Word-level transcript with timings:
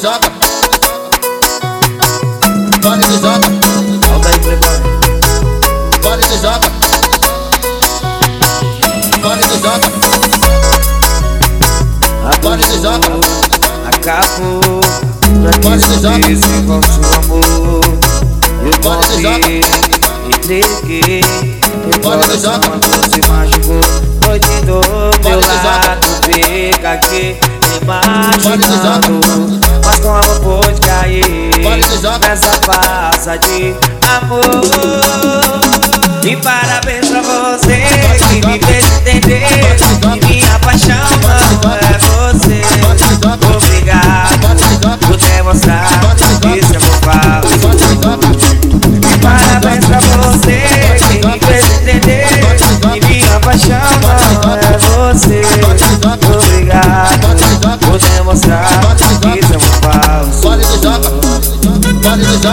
Joga. 0.00 0.30
Vale 2.82 3.04
do 3.06 3.14
Joga. 3.14 3.48
Volta 4.06 4.28
aí, 4.28 4.38
playboy. 4.38 4.78
Vale 6.02 6.26
do 6.26 6.36
Joga. 6.36 6.70
Joga. 9.60 9.86
Do 12.66 12.76
Joga. 12.82 13.08
Acabou. 13.88 14.80
Vale 15.62 15.80
Pra 15.80 15.96
do 15.96 16.10
que 16.20 16.36
Joga. 16.36 16.74
amor? 17.16 17.84
Eu 18.64 18.72
Vale 18.82 19.06
do 19.08 19.22
Joga. 19.22 19.48
entreguei. 20.28 21.24
Coração 22.02 22.40
Joga. 22.40 22.66
amor 22.66 22.80
se 23.10 23.20
machucou. 23.28 23.82
Noite 24.26 24.54
do 24.64 24.80
Vale 25.22 25.28
meu 25.28 25.40
do 25.40 25.46
Joga. 25.46 25.62
lado, 25.64 26.06
fica 26.24 26.92
aqui 26.92 27.57
Vale 27.88 28.02
do 28.02 28.42
Joga. 28.42 28.56
imaginando. 28.56 29.60
Mas 29.82 29.98
como 30.00 30.40
pôde 30.40 30.80
cair 30.82 31.24
Vale 31.62 31.84
do 31.84 32.02
Joga. 32.02 32.18
nessa 32.18 32.52
farsa 32.66 33.38
de 33.38 33.74
amor? 34.18 34.60
E 36.22 36.36
parabéns 36.36 37.08
pra 37.08 37.22
você 37.22 37.47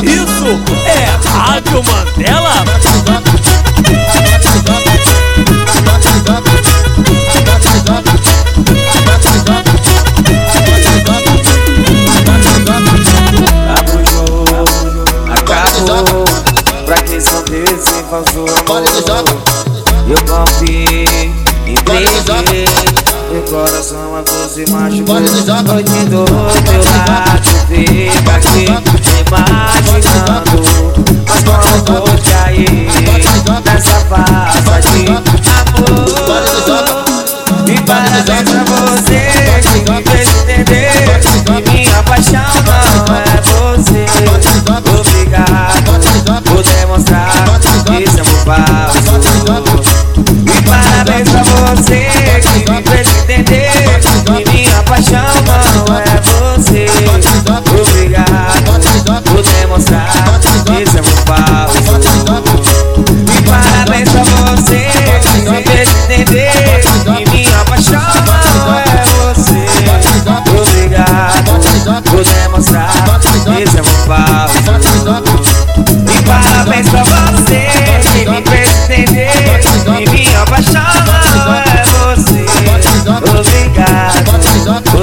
Isso 0.00 0.46
é 0.86 1.28
Rádio 1.28 1.82
Mandela 1.84 2.64
acabou. 15.82 16.24
Pra 16.86 17.02
que 17.02 17.20
são 17.20 17.42
desse? 17.44 18.02
Joga. 19.06 19.36
Eu 20.08 20.18
confiei, 20.24 21.32
Joga. 22.26 22.42
entreguei 22.44 22.74
Meu 23.30 23.42
coração 23.42 24.16
a 24.16 24.22
você 24.22 24.64
machucou 24.70 25.14
Vale 25.14 25.28
do 25.28 25.46
Joga. 25.46 25.62
Noite 25.62 25.90
do 25.90 26.24
teu 26.24 26.84
lado 26.84 27.42
Fica 27.68 28.36
aqui 28.36 28.66
imaginando 29.26 29.71
Vou 31.86 32.04
cair 32.24 32.88
Nessa 33.64 33.96
amor. 35.08 35.32
E 37.68 37.80
pra 37.82 37.96
você 38.64 39.20
me 39.84 39.90
entender 39.90 41.20
Que 41.44 41.70
minha 41.70 42.02
paixão 42.02 42.40
é 43.12 43.40
você. 43.42 44.06
Obrigado 45.00 46.42
por 46.44 46.62
demonstrar 46.62 47.30
Que 47.86 47.94
isso 48.04 48.18
é 48.18 48.22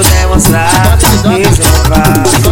por 0.00 0.04
demonstrar 0.06 0.98
que 0.98 2.49